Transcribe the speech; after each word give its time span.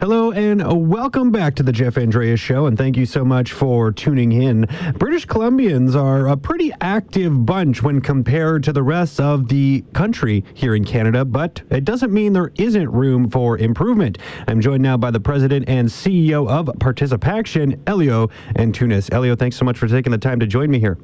Hello 0.00 0.30
and 0.30 0.88
welcome 0.88 1.32
back 1.32 1.56
to 1.56 1.64
the 1.64 1.72
Jeff 1.72 1.98
Andreas 1.98 2.38
Show, 2.38 2.66
and 2.66 2.78
thank 2.78 2.96
you 2.96 3.04
so 3.04 3.24
much 3.24 3.50
for 3.50 3.90
tuning 3.90 4.30
in. 4.30 4.64
British 4.96 5.26
Columbians 5.26 5.96
are 5.96 6.28
a 6.28 6.36
pretty 6.36 6.70
active 6.80 7.44
bunch 7.44 7.82
when 7.82 8.00
compared 8.00 8.62
to 8.62 8.72
the 8.72 8.84
rest 8.84 9.18
of 9.18 9.48
the 9.48 9.82
country 9.94 10.44
here 10.54 10.76
in 10.76 10.84
Canada, 10.84 11.24
but 11.24 11.62
it 11.70 11.84
doesn't 11.84 12.12
mean 12.12 12.32
there 12.32 12.52
isn't 12.58 12.88
room 12.88 13.28
for 13.28 13.58
improvement. 13.58 14.18
I'm 14.46 14.60
joined 14.60 14.84
now 14.84 14.96
by 14.96 15.10
the 15.10 15.18
president 15.18 15.68
and 15.68 15.88
CEO 15.88 16.48
of 16.48 16.66
ParticipACTION, 16.78 17.82
Elio 17.88 18.28
Antunes. 18.54 19.12
Elio, 19.12 19.34
thanks 19.34 19.56
so 19.56 19.64
much 19.64 19.78
for 19.78 19.88
taking 19.88 20.12
the 20.12 20.18
time 20.18 20.38
to 20.38 20.46
join 20.46 20.70
me 20.70 20.78
here. 20.78 20.96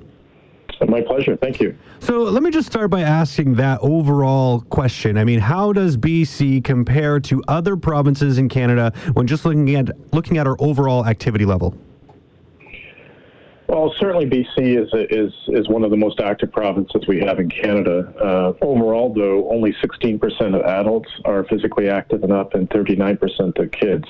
My 0.89 1.01
pleasure. 1.01 1.37
Thank 1.37 1.61
you. 1.61 1.77
So 2.01 2.19
let 2.19 2.43
me 2.43 2.51
just 2.51 2.67
start 2.67 2.91
by 2.91 3.01
asking 3.01 3.55
that 3.55 3.79
overall 3.81 4.61
question. 4.61 5.17
I 5.17 5.25
mean, 5.25 5.41
how 5.41 5.73
does 5.73 5.97
BC 5.97 6.63
compare 6.63 7.21
to 7.21 7.43
other 7.49 7.77
provinces 7.77 8.39
in 8.39 8.49
Canada 8.49 8.93
when 9.15 9.27
just 9.27 9.45
looking 9.45 9.75
at 9.77 9.91
looking 10.13 10.39
at 10.39 10.47
our 10.47 10.57
overall 10.59 11.07
activity 11.07 11.45
level? 11.45 11.75
Well, 13.67 13.95
certainly 13.99 14.27
BC 14.27 14.83
is 14.83 14.89
is 15.11 15.33
is 15.49 15.69
one 15.69 15.85
of 15.85 15.91
the 15.91 15.97
most 15.97 16.21
active 16.21 16.53
provinces 16.53 17.07
we 17.09 17.21
have 17.21 17.41
in 17.41 17.49
Canada. 17.49 18.13
Uh, 18.23 18.65
overall, 18.65 19.13
though, 19.13 19.51
only 19.51 19.75
16% 19.83 20.55
of 20.55 20.63
adults 20.63 21.09
are 21.25 21.45
physically 21.45 21.89
active 21.89 22.25
enough, 22.25 22.55
and 22.55 22.69
39% 22.71 23.59
of 23.59 23.71
kids. 23.73 24.05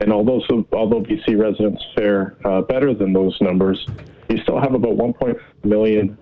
And 0.00 0.12
although 0.12 0.42
so, 0.48 0.66
although 0.72 1.00
BC 1.00 1.38
residents 1.38 1.82
fare 1.96 2.36
uh, 2.44 2.60
better 2.62 2.92
than 2.92 3.12
those 3.12 3.36
numbers, 3.40 3.86
you 4.28 4.38
still 4.38 4.60
have 4.60 4.74
about 4.74 4.96
1.5 4.96 5.40
million 5.64 6.16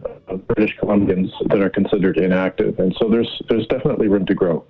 British 0.46 0.76
Columbians 0.78 1.30
that 1.48 1.60
are 1.60 1.70
considered 1.70 2.18
inactive, 2.18 2.78
and 2.78 2.94
so 2.98 3.08
there's 3.08 3.42
there's 3.48 3.66
definitely 3.66 4.08
room 4.08 4.26
to 4.26 4.34
grow. 4.34 4.64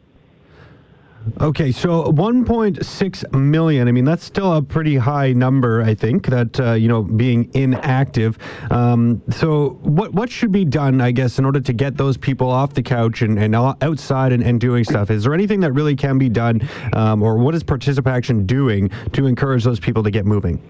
Okay, 1.40 1.70
so 1.70 2.04
1.6 2.04 3.32
million. 3.38 3.88
I 3.88 3.92
mean, 3.92 4.04
that's 4.04 4.24
still 4.24 4.54
a 4.54 4.62
pretty 4.62 4.96
high 4.96 5.32
number. 5.32 5.82
I 5.82 5.94
think 5.94 6.26
that 6.26 6.58
uh, 6.58 6.72
you 6.72 6.88
know 6.88 7.02
being 7.02 7.50
inactive. 7.54 8.38
Um, 8.70 9.22
so 9.30 9.78
what 9.82 10.12
what 10.12 10.30
should 10.30 10.52
be 10.52 10.64
done? 10.64 11.00
I 11.00 11.10
guess 11.10 11.38
in 11.38 11.44
order 11.44 11.60
to 11.60 11.72
get 11.72 11.96
those 11.96 12.16
people 12.16 12.48
off 12.50 12.74
the 12.74 12.82
couch 12.82 13.22
and, 13.22 13.38
and 13.38 13.54
outside 13.54 14.32
and, 14.32 14.42
and 14.42 14.60
doing 14.60 14.84
stuff. 14.84 15.10
Is 15.10 15.24
there 15.24 15.34
anything 15.34 15.60
that 15.60 15.72
really 15.72 15.94
can 15.94 16.18
be 16.18 16.28
done, 16.28 16.66
um, 16.94 17.22
or 17.22 17.36
what 17.36 17.54
is 17.54 17.62
Participaction 17.62 18.46
doing 18.46 18.90
to 19.12 19.26
encourage 19.26 19.62
those 19.64 19.78
people 19.78 20.02
to 20.02 20.10
get 20.10 20.24
moving? 20.24 20.60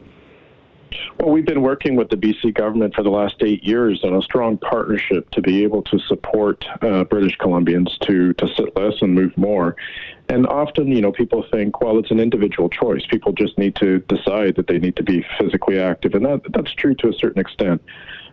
Well, 1.20 1.32
we've 1.32 1.44
been 1.44 1.60
working 1.60 1.96
with 1.96 2.08
the 2.08 2.16
BC 2.16 2.54
government 2.54 2.94
for 2.94 3.02
the 3.02 3.10
last 3.10 3.34
eight 3.42 3.62
years 3.62 4.02
on 4.04 4.14
a 4.14 4.22
strong 4.22 4.56
partnership 4.56 5.28
to 5.32 5.42
be 5.42 5.62
able 5.64 5.82
to 5.82 5.98
support 5.98 6.64
uh, 6.80 7.04
British 7.04 7.36
Columbians 7.36 7.98
to, 8.06 8.32
to 8.32 8.48
sit 8.54 8.74
less 8.74 8.94
and 9.02 9.14
move 9.14 9.36
more. 9.36 9.76
And 10.30 10.46
often, 10.46 10.88
you 10.88 11.02
know, 11.02 11.12
people 11.12 11.44
think, 11.52 11.82
well, 11.82 11.98
it's 11.98 12.10
an 12.10 12.20
individual 12.20 12.70
choice. 12.70 13.04
People 13.10 13.34
just 13.34 13.58
need 13.58 13.76
to 13.76 13.98
decide 14.08 14.56
that 14.56 14.66
they 14.66 14.78
need 14.78 14.96
to 14.96 15.02
be 15.02 15.22
physically 15.38 15.78
active. 15.78 16.14
And 16.14 16.24
that, 16.24 16.40
that's 16.54 16.72
true 16.72 16.94
to 16.94 17.10
a 17.10 17.12
certain 17.12 17.38
extent. 17.38 17.82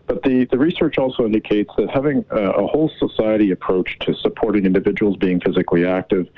But 0.06 0.24
the, 0.24 0.46
the 0.46 0.58
research 0.58 0.98
also 0.98 1.26
indicates 1.26 1.72
that 1.76 1.90
having 1.90 2.24
a, 2.30 2.52
a 2.52 2.68
whole 2.68 2.90
society 3.00 3.52
approach 3.52 4.00
to 4.00 4.16
supporting 4.16 4.66
individuals 4.66 5.18
being 5.18 5.42
physically 5.42 5.86
active 5.86 6.30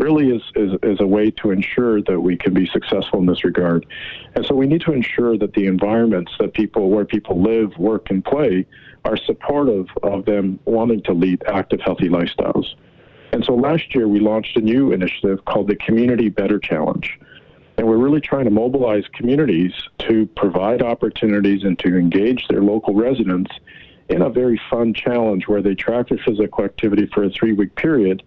really 0.00 0.30
is, 0.30 0.42
is, 0.56 0.72
is 0.82 1.00
a 1.00 1.06
way 1.06 1.30
to 1.30 1.50
ensure 1.50 2.02
that 2.02 2.18
we 2.18 2.36
can 2.36 2.54
be 2.54 2.66
successful 2.66 3.18
in 3.18 3.26
this 3.26 3.44
regard. 3.44 3.86
And 4.34 4.44
so 4.46 4.54
we 4.54 4.66
need 4.66 4.80
to 4.82 4.92
ensure 4.92 5.36
that 5.38 5.52
the 5.52 5.66
environments 5.66 6.32
that 6.40 6.54
people, 6.54 6.90
where 6.90 7.04
people 7.04 7.40
live, 7.40 7.76
work, 7.78 8.10
and 8.10 8.24
play, 8.24 8.66
are 9.04 9.16
supportive 9.16 9.86
of 10.02 10.24
them 10.24 10.58
wanting 10.64 11.02
to 11.02 11.12
lead 11.12 11.42
active, 11.46 11.80
healthy 11.80 12.08
lifestyles. 12.08 12.74
And 13.32 13.44
so 13.44 13.54
last 13.54 13.94
year 13.94 14.08
we 14.08 14.18
launched 14.20 14.56
a 14.56 14.60
new 14.60 14.92
initiative 14.92 15.44
called 15.44 15.68
the 15.68 15.76
Community 15.76 16.28
Better 16.28 16.58
Challenge. 16.58 17.18
And 17.78 17.86
we're 17.86 17.96
really 17.96 18.20
trying 18.20 18.44
to 18.44 18.50
mobilize 18.50 19.04
communities 19.14 19.72
to 20.00 20.26
provide 20.36 20.82
opportunities 20.82 21.64
and 21.64 21.78
to 21.78 21.96
engage 21.96 22.46
their 22.48 22.62
local 22.62 22.94
residents 22.94 23.50
in 24.08 24.22
a 24.22 24.28
very 24.28 24.60
fun 24.68 24.92
challenge 24.92 25.46
where 25.46 25.62
they 25.62 25.74
track 25.74 26.08
their 26.08 26.18
physical 26.18 26.64
activity 26.64 27.08
for 27.14 27.24
a 27.24 27.30
three 27.30 27.52
week 27.52 27.74
period, 27.76 28.22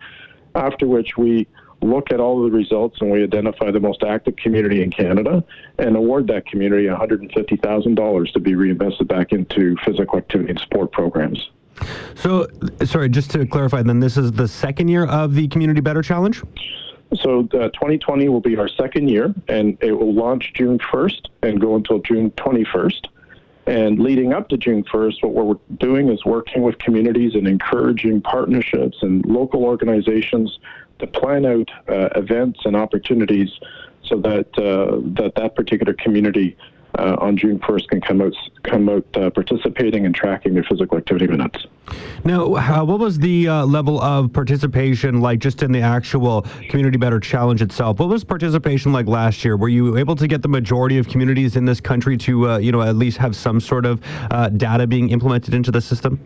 after 0.55 0.87
which 0.87 1.17
we 1.17 1.45
look 1.83 2.11
at 2.11 2.19
all 2.19 2.43
of 2.43 2.51
the 2.51 2.57
results 2.57 2.97
and 3.01 3.11
we 3.11 3.23
identify 3.23 3.71
the 3.71 3.79
most 3.79 4.03
active 4.03 4.35
community 4.35 4.81
in 4.81 4.89
Canada 4.89 5.43
and 5.77 5.95
award 5.95 6.27
that 6.27 6.45
community 6.45 6.85
$150,000 6.85 8.33
to 8.33 8.39
be 8.39 8.55
reinvested 8.55 9.07
back 9.07 9.31
into 9.31 9.75
physical 9.85 10.17
activity 10.17 10.49
and 10.49 10.59
sport 10.59 10.91
programs. 10.91 11.49
So, 12.15 12.47
sorry, 12.85 13.09
just 13.09 13.31
to 13.31 13.45
clarify, 13.45 13.81
then 13.81 13.99
this 13.99 14.17
is 14.17 14.31
the 14.31 14.47
second 14.47 14.87
year 14.87 15.05
of 15.05 15.33
the 15.33 15.47
Community 15.47 15.81
Better 15.81 16.01
Challenge? 16.01 16.41
So, 17.15 17.41
uh, 17.53 17.69
2020 17.69 18.29
will 18.29 18.41
be 18.41 18.57
our 18.57 18.67
second 18.67 19.09
year, 19.09 19.33
and 19.47 19.77
it 19.81 19.91
will 19.91 20.13
launch 20.13 20.53
June 20.55 20.79
1st 20.79 21.29
and 21.43 21.59
go 21.59 21.75
until 21.75 21.99
June 21.99 22.31
21st. 22.31 23.07
And 23.65 23.99
leading 23.99 24.33
up 24.33 24.49
to 24.49 24.57
June 24.57 24.83
1st, 24.83 25.23
what 25.23 25.45
we're 25.45 25.77
doing 25.77 26.09
is 26.09 26.25
working 26.25 26.63
with 26.63 26.77
communities 26.79 27.33
and 27.35 27.47
encouraging 27.47 28.21
partnerships 28.21 28.97
and 29.01 29.25
local 29.25 29.63
organizations 29.63 30.59
to 31.03 31.19
plan 31.19 31.45
out 31.45 31.69
uh, 31.89 32.09
events 32.15 32.59
and 32.65 32.75
opportunities 32.75 33.49
so 34.05 34.17
that 34.17 34.47
uh, 34.57 34.99
that 35.19 35.33
that 35.35 35.55
particular 35.55 35.93
community 35.93 36.57
uh, 36.99 37.15
on 37.19 37.35
June 37.35 37.57
1st 37.59 37.87
can 37.87 38.01
come 38.01 38.21
out 38.21 38.33
come 38.63 38.87
out 38.87 39.05
uh, 39.15 39.29
participating 39.31 40.05
and 40.05 40.13
tracking 40.13 40.53
their 40.53 40.63
physical 40.63 40.97
activity 40.97 41.27
minutes. 41.27 41.65
Now, 42.23 42.47
what 42.85 42.99
was 42.99 43.17
the 43.17 43.47
uh, 43.47 43.65
level 43.65 43.99
of 44.01 44.31
participation 44.31 45.19
like 45.19 45.39
just 45.39 45.63
in 45.63 45.71
the 45.71 45.81
actual 45.81 46.43
Community 46.69 46.97
Better 46.97 47.19
Challenge 47.19 47.61
itself? 47.61 47.99
What 47.99 48.09
was 48.09 48.23
participation 48.23 48.93
like 48.93 49.07
last 49.07 49.43
year? 49.43 49.57
Were 49.57 49.69
you 49.69 49.97
able 49.97 50.15
to 50.15 50.27
get 50.27 50.41
the 50.41 50.47
majority 50.47 50.97
of 50.97 51.07
communities 51.07 51.55
in 51.55 51.65
this 51.65 51.81
country 51.81 52.15
to 52.17 52.51
uh, 52.51 52.57
you 52.57 52.71
know 52.71 52.81
at 52.81 52.95
least 52.95 53.17
have 53.17 53.35
some 53.35 53.59
sort 53.59 53.85
of 53.85 54.01
data 54.57 54.87
being 54.87 55.09
implemented 55.09 55.53
into 55.53 55.71
the 55.71 55.81
system? 55.81 56.19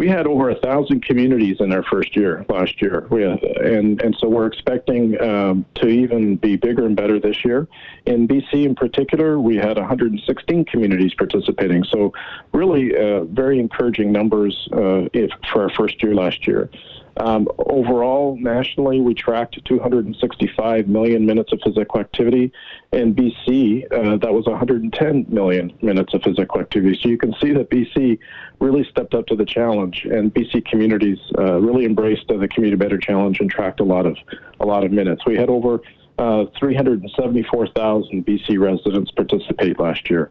We 0.00 0.08
had 0.08 0.26
over 0.26 0.48
a 0.48 0.54
thousand 0.54 1.04
communities 1.04 1.58
in 1.60 1.74
our 1.74 1.82
first 1.82 2.16
year 2.16 2.46
last 2.48 2.80
year. 2.80 3.06
We 3.10 3.20
have, 3.20 3.42
and 3.42 4.00
and 4.00 4.16
so 4.18 4.30
we're 4.30 4.46
expecting 4.46 5.20
um, 5.20 5.66
to 5.74 5.88
even 5.88 6.36
be 6.36 6.56
bigger 6.56 6.86
and 6.86 6.96
better 6.96 7.20
this 7.20 7.44
year. 7.44 7.68
In 8.06 8.26
BC, 8.26 8.64
in 8.64 8.74
particular, 8.74 9.38
we 9.38 9.56
had 9.56 9.76
116 9.76 10.64
communities 10.64 11.12
participating. 11.12 11.84
So 11.84 12.14
really, 12.54 12.96
uh, 12.96 13.24
very 13.24 13.60
encouraging 13.60 14.10
numbers 14.10 14.70
uh, 14.72 15.10
if, 15.12 15.30
for 15.52 15.64
our 15.64 15.70
first 15.76 16.02
year 16.02 16.14
last 16.14 16.46
year. 16.46 16.70
Um, 17.16 17.48
overall, 17.58 18.36
nationally, 18.40 19.00
we 19.00 19.14
tracked 19.14 19.62
265 19.66 20.88
million 20.88 21.26
minutes 21.26 21.52
of 21.52 21.60
physical 21.62 22.00
activity. 22.00 22.52
In 22.92 23.14
BC, 23.14 23.84
uh, 23.92 24.16
that 24.16 24.32
was 24.32 24.46
110 24.46 25.26
million 25.28 25.72
minutes 25.82 26.14
of 26.14 26.22
physical 26.22 26.60
activity. 26.60 26.98
So 27.02 27.08
you 27.08 27.18
can 27.18 27.34
see 27.40 27.52
that 27.52 27.68
BC 27.68 28.18
really 28.58 28.84
stepped 28.84 29.14
up 29.14 29.26
to 29.26 29.36
the 29.36 29.44
challenge, 29.44 29.89
and 30.04 30.32
BC 30.32 30.64
communities 30.66 31.18
uh, 31.38 31.60
really 31.60 31.84
embraced 31.84 32.28
the 32.28 32.48
Community 32.48 32.76
Better 32.76 32.98
Challenge 32.98 33.40
and 33.40 33.50
tracked 33.50 33.80
a 33.80 33.84
lot 33.84 34.06
of 34.06 34.16
a 34.60 34.66
lot 34.66 34.84
of 34.84 34.92
minutes. 34.92 35.24
We 35.26 35.36
had 35.36 35.48
over 35.48 35.80
uh, 36.20 36.44
374,000 36.58 38.26
BC 38.26 38.60
residents 38.60 39.10
participate 39.10 39.80
last 39.80 40.10
year. 40.10 40.30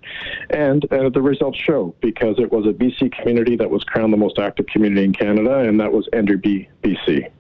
And 0.52 0.86
uh, 0.94 1.10
the 1.10 1.22
results 1.22 1.58
show 1.58 1.96
because 2.00 2.38
it 2.38 2.52
was 2.52 2.68
a 2.68 2.74
BC 2.74 3.12
community 3.12 3.56
that 3.56 3.72
was 3.72 3.84
crowned 3.84 4.14
the 4.14 4.18
most 4.18 4.38
active 4.38 4.68
community 4.68 5.04
in 5.04 5.14
Canada, 5.14 5.60
and 5.60 5.80
that 5.80 5.92
was 5.92 6.08
Enderby, 6.14 6.70
BC. 6.84 7.32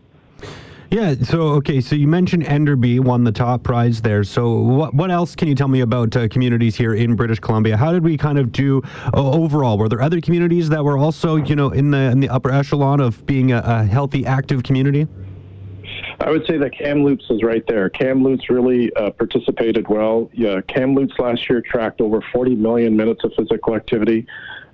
Yeah. 0.91 1.13
So 1.21 1.41
okay. 1.49 1.81
So 1.81 1.95
you 1.95 2.07
mentioned 2.07 2.43
Enderby 2.45 2.99
won 2.99 3.23
the 3.23 3.31
top 3.31 3.61
prize 3.61 4.01
there. 4.01 4.23
So 4.23 4.55
what 4.55 4.93
what 4.93 5.11
else 5.11 5.35
can 5.35 5.47
you 5.47 5.53
tell 5.53 5.67
me 5.67 5.81
about 5.81 6.15
uh, 6.15 6.27
communities 6.27 6.75
here 6.75 6.95
in 6.95 7.15
British 7.15 7.39
Columbia? 7.39 7.77
How 7.77 7.91
did 7.91 8.03
we 8.03 8.17
kind 8.17 8.39
of 8.39 8.51
do 8.51 8.81
uh, 9.13 9.31
overall? 9.31 9.77
Were 9.77 9.87
there 9.87 10.01
other 10.01 10.19
communities 10.19 10.67
that 10.69 10.83
were 10.83 10.97
also 10.97 11.35
you 11.35 11.55
know 11.55 11.69
in 11.69 11.91
the 11.91 11.99
in 11.99 12.19
the 12.19 12.29
upper 12.29 12.51
echelon 12.51 13.01
of 13.01 13.23
being 13.27 13.51
a, 13.51 13.61
a 13.63 13.83
healthy, 13.83 14.25
active 14.25 14.63
community? 14.63 15.07
I 16.21 16.29
would 16.31 16.45
say 16.47 16.57
that 16.57 16.71
Kamloops 16.77 17.25
is 17.29 17.43
right 17.43 17.63
there. 17.67 17.89
Kamloops 17.89 18.49
really 18.49 18.93
uh, 18.95 19.11
participated 19.11 19.87
well. 19.87 20.29
Yeah, 20.33 20.59
Kamloops 20.67 21.13
last 21.17 21.49
year 21.49 21.61
tracked 21.61 22.01
over 22.01 22.21
40 22.33 22.55
million 22.55 22.97
minutes 22.97 23.23
of 23.23 23.31
physical 23.37 23.75
activity. 23.75 24.27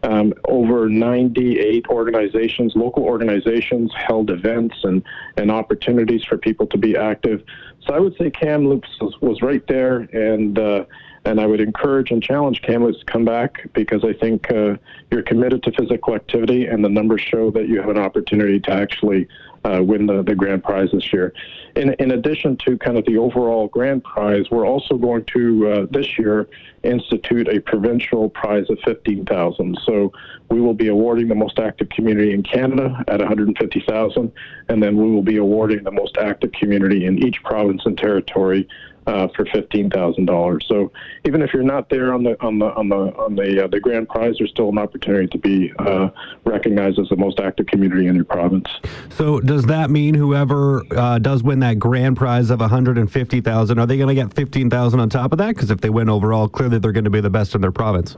Um, 0.05 0.33
over 0.47 0.87
98 0.87 1.87
organizations, 1.89 2.73
local 2.75 3.03
organizations, 3.03 3.91
held 3.95 4.29
events 4.29 4.75
and, 4.83 5.03
and 5.37 5.49
opportunities 5.49 6.23
for 6.23 6.37
people 6.37 6.67
to 6.67 6.77
be 6.77 6.95
active. 6.95 7.43
So 7.87 7.93
I 7.95 7.99
would 7.99 8.15
say 8.17 8.29
Kamloops 8.29 8.89
was, 9.01 9.19
was 9.21 9.41
right 9.41 9.65
there, 9.67 10.01
and 10.13 10.59
uh, 10.59 10.85
and 11.25 11.41
I 11.41 11.47
would 11.47 11.59
encourage 11.59 12.11
and 12.11 12.21
challenge 12.21 12.61
Kamloops 12.61 12.99
to 12.99 13.05
come 13.05 13.25
back 13.25 13.67
because 13.73 14.03
I 14.03 14.13
think 14.13 14.51
uh, 14.51 14.75
you're 15.09 15.23
committed 15.23 15.63
to 15.63 15.71
physical 15.71 16.13
activity, 16.13 16.67
and 16.67 16.85
the 16.85 16.89
numbers 16.89 17.21
show 17.21 17.49
that 17.51 17.67
you 17.67 17.79
have 17.81 17.89
an 17.89 17.97
opportunity 17.97 18.59
to 18.59 18.71
actually 18.71 19.27
uh, 19.65 19.81
win 19.81 20.05
the, 20.05 20.21
the 20.21 20.35
grand 20.35 20.63
prize 20.63 20.89
this 20.93 21.11
year. 21.11 21.33
In, 21.75 21.93
in 21.95 22.11
addition 22.11 22.55
to 22.65 22.77
kind 22.77 22.97
of 22.97 23.05
the 23.05 23.17
overall 23.17 23.67
grand 23.67 24.03
prize, 24.03 24.45
we're 24.51 24.65
also 24.65 24.95
going 24.95 25.25
to 25.25 25.67
uh, 25.67 25.85
this 25.89 26.17
year 26.19 26.47
institute 26.83 27.47
a 27.47 27.59
provincial 27.59 28.29
prize 28.29 28.69
of 28.69 28.77
15,000. 28.85 29.77
So 29.83 30.13
we 30.51 30.61
will 30.61 30.75
be 30.75 30.87
awarding 30.87 31.27
the 31.27 31.35
most 31.35 31.57
active 31.57 31.89
community 31.89 32.31
in 32.31 32.43
Canada 32.43 33.03
at 33.07 33.19
150,000, 33.19 34.31
and 34.69 34.83
then 34.83 34.95
we 34.95 35.11
will 35.11 35.23
be 35.23 35.37
awarding 35.37 35.83
the 35.83 35.91
most 35.91 36.17
active 36.17 36.51
community 36.51 37.05
in 37.05 37.25
each 37.25 37.41
province 37.43 37.81
and 37.85 37.97
territory 37.97 38.67
uh, 39.07 39.27
for 39.35 39.45
fifteen 39.45 39.89
thousand 39.89 40.25
dollars. 40.25 40.65
So 40.67 40.91
even 41.25 41.41
if 41.41 41.53
you're 41.53 41.63
not 41.63 41.89
there 41.89 42.13
on 42.13 42.23
the 42.23 42.41
on 42.41 42.59
the 42.59 42.73
on 42.73 42.89
the 42.89 42.95
on 42.95 43.35
the 43.35 43.63
uh, 43.63 43.67
the 43.67 43.79
grand 43.79 44.09
prize, 44.09 44.35
there's 44.37 44.51
still 44.51 44.69
an 44.69 44.77
opportunity 44.77 45.27
to 45.27 45.37
be 45.37 45.73
uh, 45.79 46.09
recognized 46.43 46.99
as 46.99 47.09
the 47.09 47.15
most 47.15 47.39
active 47.39 47.67
community 47.67 48.07
in 48.07 48.15
your 48.15 48.25
province. 48.25 48.67
So 49.09 49.39
does 49.39 49.65
that 49.65 49.89
mean 49.89 50.15
whoever 50.15 50.83
uh, 50.91 51.19
does 51.19 51.43
win 51.43 51.59
that 51.59 51.79
grand 51.79 52.17
prize 52.17 52.49
of 52.49 52.59
one 52.59 52.69
hundred 52.69 52.97
and 52.97 53.11
fifty 53.11 53.41
thousand, 53.41 53.79
are 53.79 53.85
they 53.85 53.97
going 53.97 54.15
to 54.15 54.15
get 54.15 54.33
fifteen 54.33 54.69
thousand 54.69 54.99
on 54.99 55.09
top 55.09 55.31
of 55.31 55.37
that? 55.37 55.55
Because 55.55 55.71
if 55.71 55.81
they 55.81 55.89
win 55.89 56.09
overall, 56.09 56.47
clearly 56.47 56.79
they're 56.79 56.91
going 56.91 57.03
to 57.03 57.09
be 57.09 57.21
the 57.21 57.29
best 57.29 57.55
in 57.55 57.61
their 57.61 57.71
province. 57.71 58.15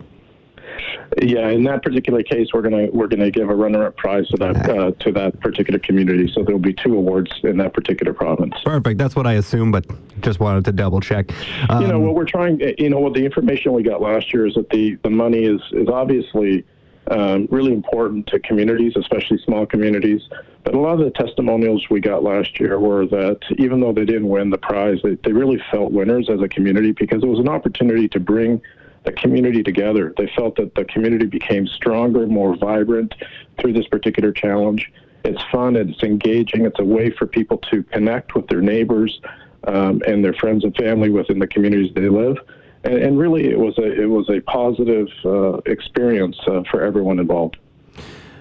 Yeah, 1.22 1.50
in 1.50 1.64
that 1.64 1.82
particular 1.82 2.22
case, 2.22 2.50
we're 2.54 2.62
gonna 2.62 2.88
we're 2.92 3.08
gonna 3.08 3.32
give 3.32 3.50
a 3.50 3.56
runner-up 3.56 3.98
prize 3.98 4.28
to 4.30 4.38
that 4.38 4.70
uh, 4.70 4.92
to 4.92 5.12
that 5.14 5.40
particular 5.40 5.80
community. 5.80 6.32
So 6.32 6.44
there'll 6.44 6.60
be 6.60 6.74
two 6.74 6.96
awards 6.96 7.32
in 7.44 7.58
that 7.58 7.74
particular 7.74 8.14
province. 8.14 8.54
Perfect. 8.64 9.00
That's 9.00 9.16
what 9.16 9.26
I 9.26 9.34
assumed, 9.34 9.72
but 9.72 9.86
just 10.22 10.40
wanted 10.40 10.66
to 10.66 10.72
double 10.72 11.02
check. 11.02 11.32
Um, 11.70 11.82
you 11.82 11.88
know 11.88 12.00
what 12.00 12.14
we're 12.14 12.26
trying. 12.26 12.60
You 12.78 12.90
know 12.90 13.00
what 13.00 13.14
the 13.14 13.26
information 13.26 13.74
we 13.74 13.82
got 13.82 14.00
last 14.00 14.32
year 14.32 14.46
is 14.46 14.54
that 14.56 14.70
the 14.70 14.96
the 15.04 15.10
money 15.10 15.46
is 15.46 15.60
is 15.72 15.88
obviously 15.88 16.64
um, 17.10 17.48
really 17.50 17.74
important 17.74 18.28
to 18.28 18.40
communities, 18.40 18.94
especially 18.96 19.40
small 19.44 19.66
communities. 19.66 20.22
But 20.64 20.76
a 20.76 20.80
lot 20.80 21.00
of 21.00 21.06
the 21.06 21.12
testimonials 21.12 21.90
we 21.90 22.00
got 22.00 22.24
last 22.24 22.60
year 22.60 22.80
were 22.80 23.08
that 23.08 23.40
even 23.58 23.80
though 23.80 23.94
they 23.94 24.06
didn't 24.06 24.28
win 24.28 24.50
the 24.50 24.58
prize, 24.58 25.00
they, 25.04 25.16
they 25.24 25.32
really 25.32 25.62
felt 25.72 25.92
winners 25.92 26.30
as 26.30 26.42
a 26.42 26.48
community 26.48 26.92
because 26.92 27.24
it 27.24 27.28
was 27.28 27.40
an 27.40 27.50
opportunity 27.50 28.08
to 28.10 28.20
bring 28.20 28.62
the 29.08 29.14
community 29.14 29.64
together. 29.64 30.14
They 30.18 30.30
felt 30.36 30.58
that 30.58 30.76
the 30.76 30.84
community 30.84 31.26
became 31.26 31.66
stronger, 31.66 32.28
more 32.28 32.58
vibrant 32.58 33.16
through 33.58 33.72
this 33.72 33.88
particular 33.88 34.34
challenge. 34.34 34.92
It's 35.24 35.42
fun, 35.50 35.78
it's 35.78 36.04
engaging, 36.04 36.66
it's 36.66 36.80
a 36.80 36.84
way 36.84 37.12
for 37.12 37.26
people 37.26 37.58
to 37.72 37.84
connect 37.84 38.36
with 38.36 38.48
their 38.48 38.60
neighbors 38.62 39.22
um, 39.66 40.02
and 40.06 40.24
their 40.24 40.34
friends 40.34 40.66
and 40.66 40.76
family 40.76 41.10
within 41.10 41.40
the 41.40 41.48
communities 41.48 41.94
they 41.96 42.10
live. 42.10 42.36
And, 42.84 42.96
and 42.96 43.18
really, 43.18 43.46
it 43.50 43.58
was 43.58 43.78
a 43.78 43.90
it 44.02 44.10
was 44.10 44.30
a 44.30 44.42
positive 44.42 45.08
uh, 45.24 45.58
experience 45.66 46.38
uh, 46.46 46.64
for 46.70 46.82
everyone 46.82 47.20
involved. 47.20 47.56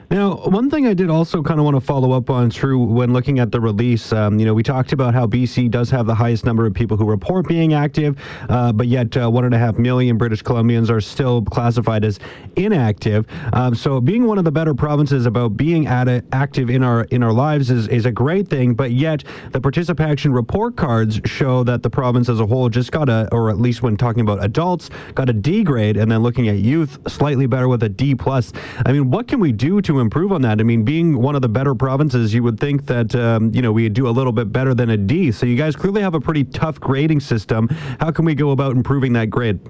Now, 0.08 0.36
one 0.36 0.70
thing 0.70 0.86
I 0.86 0.94
did 0.94 1.10
also 1.10 1.42
kind 1.42 1.58
of 1.58 1.64
want 1.64 1.74
to 1.74 1.80
follow 1.80 2.12
up 2.12 2.30
on, 2.30 2.48
True, 2.48 2.78
when 2.78 3.12
looking 3.12 3.40
at 3.40 3.50
the 3.50 3.60
release, 3.60 4.12
um, 4.12 4.38
you 4.38 4.46
know, 4.46 4.54
we 4.54 4.62
talked 4.62 4.92
about 4.92 5.14
how 5.14 5.26
BC 5.26 5.68
does 5.68 5.90
have 5.90 6.06
the 6.06 6.14
highest 6.14 6.44
number 6.44 6.64
of 6.64 6.72
people 6.74 6.96
who 6.96 7.04
report 7.04 7.48
being 7.48 7.74
active, 7.74 8.16
uh, 8.48 8.72
but 8.72 8.86
yet 8.86 9.16
uh, 9.16 9.28
one 9.28 9.44
and 9.44 9.52
a 9.52 9.58
half 9.58 9.78
million 9.78 10.16
British 10.16 10.44
Columbians 10.44 10.90
are 10.90 11.00
still 11.00 11.42
classified 11.42 12.04
as 12.04 12.20
inactive. 12.54 13.26
Um, 13.52 13.74
so, 13.74 14.00
being 14.00 14.26
one 14.26 14.38
of 14.38 14.44
the 14.44 14.52
better 14.52 14.74
provinces 14.74 15.26
about 15.26 15.56
being 15.56 15.88
at 15.88 16.06
active 16.32 16.70
in 16.70 16.84
our 16.84 17.02
in 17.04 17.24
our 17.24 17.32
lives 17.32 17.70
is 17.70 17.88
is 17.88 18.06
a 18.06 18.12
great 18.12 18.46
thing. 18.46 18.74
But 18.74 18.92
yet, 18.92 19.24
the 19.50 19.60
participation 19.60 20.32
report 20.32 20.76
cards 20.76 21.20
show 21.24 21.64
that 21.64 21.82
the 21.82 21.90
province 21.90 22.28
as 22.28 22.38
a 22.38 22.46
whole 22.46 22.68
just 22.68 22.92
got 22.92 23.08
a, 23.08 23.28
or 23.32 23.50
at 23.50 23.58
least 23.58 23.82
when 23.82 23.96
talking 23.96 24.20
about 24.20 24.44
adults, 24.44 24.88
got 25.16 25.28
a 25.28 25.32
D 25.32 25.64
grade, 25.64 25.96
and 25.96 26.10
then 26.10 26.22
looking 26.22 26.48
at 26.48 26.58
youth, 26.58 26.98
slightly 27.08 27.46
better 27.46 27.66
with 27.66 27.82
a 27.82 27.88
D 27.88 28.14
plus. 28.14 28.52
I 28.84 28.92
mean, 28.92 29.10
what 29.10 29.26
can 29.26 29.40
we 29.40 29.50
do 29.50 29.80
to 29.82 29.95
improve 30.00 30.32
on 30.32 30.42
that? 30.42 30.60
I 30.60 30.62
mean, 30.62 30.84
being 30.84 31.20
one 31.20 31.34
of 31.34 31.42
the 31.42 31.48
better 31.48 31.74
provinces, 31.74 32.32
you 32.32 32.42
would 32.42 32.58
think 32.58 32.86
that 32.86 33.14
um, 33.14 33.52
you 33.54 33.62
know 33.62 33.72
we 33.72 33.88
do 33.88 34.08
a 34.08 34.10
little 34.10 34.32
bit 34.32 34.52
better 34.52 34.74
than 34.74 34.90
a 34.90 34.96
D. 34.96 35.32
So 35.32 35.46
you 35.46 35.56
guys 35.56 35.76
clearly 35.76 36.02
have 36.02 36.14
a 36.14 36.20
pretty 36.20 36.44
tough 36.44 36.80
grading 36.80 37.20
system. 37.20 37.68
How 38.00 38.10
can 38.10 38.24
we 38.24 38.34
go 38.34 38.50
about 38.50 38.72
improving 38.76 39.12
that 39.14 39.30
grade? 39.30 39.60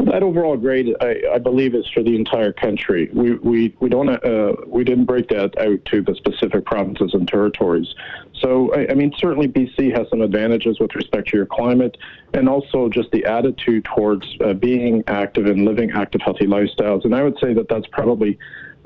Well, 0.00 0.12
that 0.12 0.22
overall 0.22 0.56
grade, 0.56 0.94
I, 1.02 1.16
I, 1.34 1.38
believe, 1.38 1.74
is 1.74 1.86
for 1.92 2.02
the 2.02 2.14
entire 2.16 2.54
country. 2.54 3.10
We 3.12 3.34
we 3.34 3.76
we 3.80 3.90
don't 3.90 4.08
uh, 4.08 4.54
we 4.66 4.82
didn't 4.82 5.04
break 5.04 5.28
that 5.28 5.58
out 5.58 5.84
to 5.86 6.00
the 6.00 6.14
specific 6.14 6.64
provinces 6.64 7.12
and 7.12 7.28
territories. 7.28 7.94
So 8.40 8.72
I, 8.74 8.92
I, 8.92 8.94
mean, 8.94 9.12
certainly 9.18 9.46
BC 9.46 9.94
has 9.94 10.08
some 10.08 10.22
advantages 10.22 10.80
with 10.80 10.94
respect 10.94 11.28
to 11.28 11.36
your 11.36 11.44
climate, 11.44 11.98
and 12.32 12.48
also 12.48 12.88
just 12.88 13.10
the 13.10 13.26
attitude 13.26 13.84
towards 13.84 14.26
uh, 14.42 14.54
being 14.54 15.04
active 15.06 15.44
and 15.44 15.66
living 15.66 15.90
active, 15.90 16.22
healthy 16.22 16.46
lifestyles. 16.46 17.04
And 17.04 17.14
I 17.14 17.22
would 17.22 17.36
say 17.38 17.52
that 17.52 17.68
that's 17.68 17.86
probably 17.88 18.38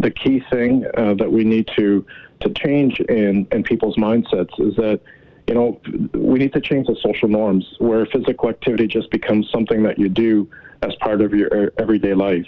the 0.05 0.11
key 0.11 0.45
thing 0.51 0.85
uh, 0.99 1.15
that 1.15 1.33
we 1.33 1.45
need 1.45 1.67
to 1.77 2.07
to 2.41 2.51
change 2.51 3.01
in 3.01 3.49
in 3.51 3.63
people's 3.63 3.97
mindsets 3.97 4.53
is 4.61 4.77
that 4.77 5.01
you 5.49 5.55
know 5.55 5.81
we 6.13 6.39
need 6.39 6.53
to 6.53 6.61
change 6.61 6.87
the 6.87 6.97
social 7.03 7.29
norms 7.29 7.65
where 7.79 8.05
physical 8.07 8.51
activity 8.51 8.87
just 8.87 9.11
becomes 9.11 9.49
something 9.51 9.83
that 9.83 9.99
you 9.99 10.11
do 10.11 10.49
as 10.83 10.95
part 10.97 11.23
of 11.23 11.33
your 11.33 11.73
everyday 11.79 12.13
life. 12.13 12.47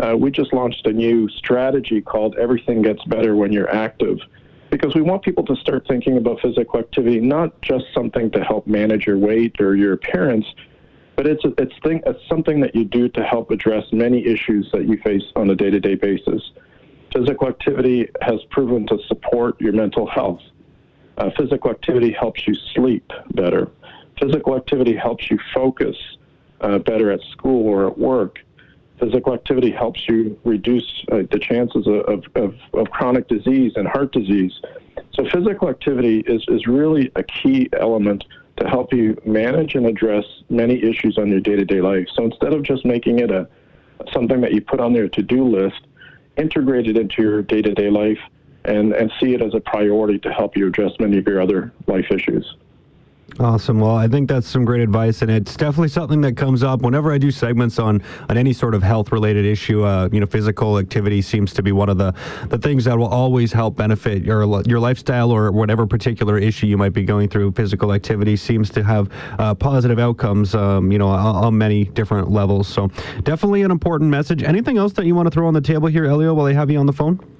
Uh, 0.00 0.16
we 0.16 0.30
just 0.30 0.52
launched 0.52 0.84
a 0.86 0.92
new 0.92 1.28
strategy 1.28 2.00
called 2.00 2.34
Everything 2.36 2.82
Gets 2.82 3.04
Better 3.04 3.36
When 3.36 3.52
You're 3.52 3.72
Active 3.72 4.18
because 4.70 4.94
we 4.94 5.02
want 5.02 5.22
people 5.22 5.44
to 5.44 5.54
start 5.56 5.86
thinking 5.86 6.16
about 6.16 6.40
physical 6.40 6.80
activity 6.80 7.20
not 7.20 7.60
just 7.62 7.84
something 7.94 8.30
to 8.32 8.42
help 8.42 8.66
manage 8.66 9.06
your 9.06 9.18
weight 9.18 9.60
or 9.60 9.76
your 9.76 9.92
appearance, 9.92 10.46
but 11.14 11.28
it's 11.28 11.44
it's, 11.56 11.74
thing, 11.84 12.02
it's 12.04 12.26
something 12.28 12.58
that 12.60 12.74
you 12.74 12.84
do 12.84 13.08
to 13.10 13.22
help 13.22 13.52
address 13.52 13.84
many 13.92 14.26
issues 14.26 14.68
that 14.72 14.88
you 14.88 14.96
face 15.04 15.26
on 15.36 15.50
a 15.50 15.54
day-to-day 15.54 15.94
basis. 15.94 16.42
Physical 17.12 17.48
activity 17.48 18.08
has 18.22 18.40
proven 18.50 18.86
to 18.86 18.98
support 19.08 19.60
your 19.60 19.72
mental 19.72 20.06
health. 20.06 20.40
Uh, 21.18 21.30
physical 21.36 21.70
activity 21.70 22.12
helps 22.12 22.46
you 22.46 22.54
sleep 22.74 23.10
better. 23.34 23.68
Physical 24.20 24.56
activity 24.56 24.94
helps 24.94 25.30
you 25.30 25.38
focus 25.52 25.96
uh, 26.60 26.78
better 26.78 27.10
at 27.10 27.20
school 27.32 27.66
or 27.66 27.88
at 27.88 27.98
work. 27.98 28.38
Physical 28.98 29.32
activity 29.32 29.70
helps 29.70 30.06
you 30.08 30.38
reduce 30.44 31.04
uh, 31.10 31.22
the 31.30 31.38
chances 31.38 31.86
of, 31.86 32.24
of, 32.34 32.54
of, 32.74 32.90
chronic 32.90 33.28
disease 33.28 33.72
and 33.76 33.88
heart 33.88 34.12
disease. 34.12 34.52
So, 35.14 35.26
physical 35.30 35.68
activity 35.68 36.20
is, 36.20 36.44
is 36.48 36.66
really 36.66 37.10
a 37.16 37.22
key 37.22 37.70
element 37.78 38.24
to 38.58 38.68
help 38.68 38.92
you 38.92 39.20
manage 39.24 39.74
and 39.74 39.86
address 39.86 40.24
many 40.50 40.82
issues 40.82 41.16
on 41.18 41.28
your 41.28 41.40
day 41.40 41.56
to 41.56 41.64
day 41.64 41.80
life. 41.80 42.06
So, 42.14 42.24
instead 42.24 42.52
of 42.52 42.62
just 42.62 42.84
making 42.84 43.20
it 43.20 43.30
a 43.30 43.48
something 44.12 44.40
that 44.42 44.52
you 44.52 44.60
put 44.60 44.80
on 44.80 44.94
your 44.94 45.08
to 45.08 45.22
do 45.22 45.44
list, 45.44 45.80
integrate 46.36 46.86
it 46.86 46.96
into 46.96 47.22
your 47.22 47.42
day 47.42 47.62
to 47.62 47.74
day 47.74 47.90
life 47.90 48.18
and, 48.64 48.92
and 48.92 49.10
see 49.20 49.34
it 49.34 49.42
as 49.42 49.54
a 49.54 49.60
priority 49.60 50.18
to 50.18 50.32
help 50.32 50.56
you 50.56 50.66
address 50.66 50.92
many 50.98 51.18
of 51.18 51.26
your 51.26 51.40
other 51.40 51.72
life 51.86 52.10
issues. 52.10 52.56
Awesome. 53.38 53.80
Well, 53.80 53.96
I 53.96 54.08
think 54.08 54.28
that's 54.28 54.46
some 54.46 54.64
great 54.64 54.82
advice, 54.82 55.22
and 55.22 55.30
it's 55.30 55.56
definitely 55.56 55.88
something 55.88 56.20
that 56.22 56.36
comes 56.36 56.62
up 56.62 56.82
whenever 56.82 57.12
I 57.12 57.18
do 57.18 57.30
segments 57.30 57.78
on 57.78 58.02
on 58.28 58.36
any 58.36 58.52
sort 58.52 58.74
of 58.74 58.82
health 58.82 59.12
related 59.12 59.46
issue. 59.46 59.84
Uh, 59.84 60.08
you 60.12 60.20
know, 60.20 60.26
physical 60.26 60.78
activity 60.78 61.22
seems 61.22 61.52
to 61.54 61.62
be 61.62 61.72
one 61.72 61.88
of 61.88 61.96
the 61.96 62.12
the 62.48 62.58
things 62.58 62.84
that 62.84 62.98
will 62.98 63.08
always 63.08 63.52
help 63.52 63.76
benefit 63.76 64.24
your 64.24 64.44
your 64.66 64.80
lifestyle 64.80 65.30
or 65.30 65.52
whatever 65.52 65.86
particular 65.86 66.38
issue 66.38 66.66
you 66.66 66.76
might 66.76 66.92
be 66.92 67.04
going 67.04 67.28
through. 67.28 67.52
Physical 67.52 67.92
activity 67.92 68.36
seems 68.36 68.68
to 68.70 68.82
have 68.82 69.10
uh, 69.38 69.54
positive 69.54 69.98
outcomes. 69.98 70.54
Um, 70.54 70.90
you 70.92 70.98
know, 70.98 71.08
on, 71.08 71.44
on, 71.44 71.58
many 71.58 71.84
different 71.84 72.30
levels. 72.30 72.68
So, 72.68 72.88
definitely 73.22 73.62
an 73.62 73.70
important 73.70 74.10
message. 74.10 74.42
Anything 74.42 74.76
else 74.76 74.92
that 74.94 75.06
you 75.06 75.14
want 75.14 75.26
to 75.26 75.30
throw 75.30 75.46
on 75.46 75.54
the 75.54 75.60
table 75.60 75.88
here, 75.88 76.06
Elio, 76.06 76.34
while 76.34 76.46
I 76.46 76.52
have 76.52 76.70
you 76.70 76.78
on 76.78 76.86
the 76.86 76.92
phone? 76.92 77.39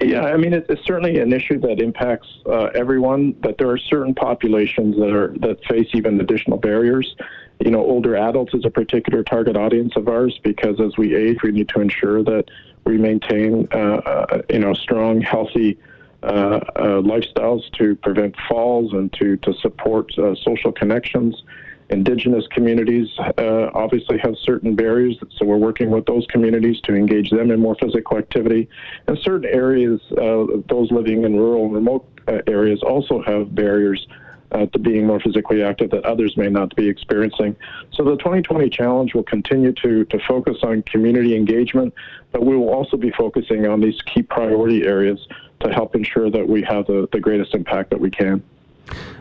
Yeah, 0.00 0.26
I 0.26 0.36
mean, 0.36 0.52
it's 0.52 0.86
certainly 0.86 1.18
an 1.18 1.32
issue 1.32 1.58
that 1.60 1.80
impacts 1.80 2.28
uh, 2.46 2.66
everyone, 2.74 3.32
but 3.32 3.58
there 3.58 3.68
are 3.70 3.78
certain 3.78 4.14
populations 4.14 4.96
that 4.96 5.12
are 5.12 5.34
that 5.38 5.64
face 5.64 5.88
even 5.92 6.20
additional 6.20 6.56
barriers. 6.56 7.16
You 7.58 7.72
know, 7.72 7.80
older 7.80 8.14
adults 8.14 8.54
is 8.54 8.64
a 8.64 8.70
particular 8.70 9.24
target 9.24 9.56
audience 9.56 9.94
of 9.96 10.06
ours 10.06 10.38
because 10.44 10.80
as 10.80 10.96
we 10.96 11.16
age, 11.16 11.38
we 11.42 11.50
need 11.50 11.68
to 11.70 11.80
ensure 11.80 12.22
that 12.22 12.44
we 12.84 12.96
maintain, 12.96 13.66
uh, 13.72 13.76
uh, 13.76 14.42
you 14.48 14.60
know, 14.60 14.72
strong, 14.72 15.20
healthy 15.20 15.78
uh, 16.22 16.26
uh, 16.26 16.82
lifestyles 17.02 17.68
to 17.72 17.96
prevent 17.96 18.36
falls 18.48 18.92
and 18.92 19.12
to 19.14 19.36
to 19.38 19.52
support 19.54 20.16
uh, 20.18 20.34
social 20.36 20.70
connections. 20.70 21.42
Indigenous 21.90 22.46
communities 22.50 23.08
uh, 23.38 23.70
obviously 23.72 24.18
have 24.18 24.34
certain 24.42 24.74
barriers, 24.74 25.16
so 25.36 25.46
we're 25.46 25.56
working 25.56 25.90
with 25.90 26.04
those 26.04 26.26
communities 26.26 26.80
to 26.82 26.94
engage 26.94 27.30
them 27.30 27.50
in 27.50 27.60
more 27.60 27.76
physical 27.80 28.18
activity. 28.18 28.68
And 29.06 29.18
certain 29.18 29.46
areas, 29.46 30.00
uh, 30.12 30.46
those 30.68 30.90
living 30.90 31.24
in 31.24 31.36
rural 31.36 31.64
and 31.64 31.74
remote 31.74 32.06
uh, 32.28 32.40
areas, 32.46 32.82
also 32.82 33.22
have 33.22 33.54
barriers 33.54 34.06
uh, 34.52 34.66
to 34.66 34.78
being 34.78 35.06
more 35.06 35.20
physically 35.20 35.62
active 35.62 35.90
that 35.90 36.04
others 36.04 36.36
may 36.36 36.48
not 36.48 36.74
be 36.76 36.88
experiencing. 36.88 37.56
So 37.92 38.04
the 38.04 38.16
2020 38.16 38.68
challenge 38.70 39.14
will 39.14 39.24
continue 39.24 39.72
to, 39.72 40.04
to 40.04 40.18
focus 40.26 40.58
on 40.62 40.82
community 40.82 41.36
engagement, 41.36 41.94
but 42.32 42.44
we 42.44 42.56
will 42.56 42.70
also 42.70 42.96
be 42.96 43.10
focusing 43.10 43.66
on 43.66 43.80
these 43.80 44.00
key 44.02 44.22
priority 44.22 44.84
areas 44.86 45.26
to 45.60 45.72
help 45.72 45.94
ensure 45.94 46.30
that 46.30 46.46
we 46.46 46.62
have 46.62 46.86
the, 46.86 47.08
the 47.12 47.20
greatest 47.20 47.54
impact 47.54 47.90
that 47.90 48.00
we 48.00 48.10
can. 48.10 48.42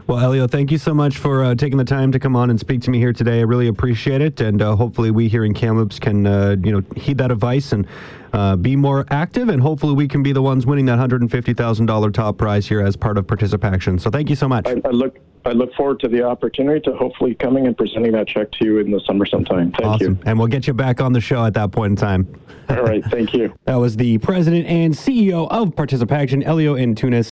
Well, 0.07 0.19
Elio, 0.19 0.47
thank 0.47 0.71
you 0.71 0.77
so 0.77 0.93
much 0.93 1.17
for 1.17 1.43
uh, 1.43 1.55
taking 1.55 1.77
the 1.77 1.83
time 1.83 2.13
to 2.13 2.19
come 2.19 2.36
on 2.36 2.50
and 2.50 2.59
speak 2.59 2.81
to 2.83 2.91
me 2.91 2.97
here 2.97 3.12
today. 3.12 3.39
I 3.39 3.43
really 3.43 3.67
appreciate 3.67 4.21
it, 4.21 4.39
and 4.39 4.62
uh, 4.62 4.75
hopefully 4.75 5.12
we 5.12 5.27
here 5.27 5.43
in 5.43 5.53
Kamloops 5.53 6.00
can, 6.00 6.25
uh, 6.25 6.55
you 6.63 6.71
know, 6.71 6.81
heed 6.95 7.17
that 7.17 7.29
advice 7.29 7.74
and 7.74 7.86
uh, 8.33 8.55
be 8.55 8.75
more 8.75 9.05
active, 9.09 9.50
and 9.50 9.62
hopefully 9.62 9.93
we 9.93 10.07
can 10.07 10.24
be 10.24 10.31
the 10.31 10.41
ones 10.41 10.65
winning 10.65 10.86
that 10.86 10.97
hundred 10.97 11.21
and 11.21 11.31
fifty 11.31 11.53
thousand 11.53 11.88
dollar 11.88 12.12
top 12.12 12.38
prize 12.38 12.67
here 12.67 12.81
as 12.81 12.95
part 12.95 13.17
of 13.17 13.27
participation. 13.27 14.00
So 14.00 14.09
thank 14.09 14.29
you 14.29 14.36
so 14.36 14.47
much. 14.47 14.67
I, 14.67 14.81
I, 14.86 14.89
look. 14.89 15.17
I 15.45 15.51
look 15.51 15.74
forward 15.75 16.01
to 16.01 16.09
the 16.09 16.24
opportunity 16.24 16.81
to 16.81 16.95
hopefully 16.95 17.33
coming 17.33 17.67
and 17.67 17.77
presenting 17.77 18.12
that 18.12 18.27
check 18.27 18.51
to 18.51 18.65
you 18.65 18.79
in 18.79 18.91
the 18.91 19.00
summer 19.05 19.25
sometime. 19.25 19.71
Thank 19.71 19.86
awesome. 19.86 20.15
you. 20.15 20.19
And 20.25 20.38
we'll 20.38 20.50
get 20.50 20.67
you 20.67 20.74
back 20.74 21.00
on 21.00 21.13
the 21.13 21.21
show 21.21 21.45
at 21.45 21.53
that 21.53 21.71
point 21.71 21.91
in 21.91 21.95
time. 21.95 22.41
All 22.69 22.83
right. 22.83 23.03
Thank 23.05 23.33
you. 23.33 23.53
that 23.65 23.75
was 23.75 23.95
the 23.95 24.17
president 24.17 24.67
and 24.67 24.93
CEO 24.93 25.47
of 25.50 25.69
ParticipACTION, 25.69 26.43
Elio 26.43 26.75
Antunes. 26.75 27.25